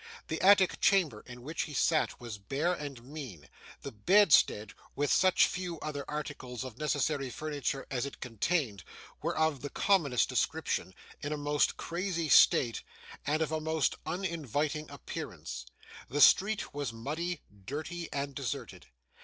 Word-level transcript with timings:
The 0.29 0.41
attic 0.41 0.79
chamber 0.81 1.21
in 1.27 1.43
which 1.43 1.61
he 1.65 1.75
sat 1.75 2.19
was 2.19 2.39
bare 2.39 2.73
and 2.73 3.03
mean; 3.03 3.47
the 3.83 3.91
bedstead, 3.91 4.73
and 4.97 5.07
such 5.11 5.45
few 5.45 5.79
other 5.79 6.03
articles 6.07 6.63
of 6.63 6.79
necessary 6.79 7.29
furniture 7.29 7.85
as 7.91 8.03
it 8.03 8.19
contained, 8.19 8.83
were 9.21 9.37
of 9.37 9.61
the 9.61 9.69
commonest 9.69 10.27
description, 10.27 10.95
in 11.21 11.31
a 11.31 11.37
most 11.37 11.77
crazy 11.77 12.29
state, 12.29 12.81
and 13.27 13.43
of 13.43 13.51
a 13.51 13.61
most 13.61 13.93
uninviting 14.07 14.89
appearance. 14.89 15.67
The 16.09 16.19
street 16.19 16.73
was 16.73 16.91
muddy, 16.91 17.43
dirty, 17.67 18.11
and 18.11 18.33
deserted. 18.33 18.87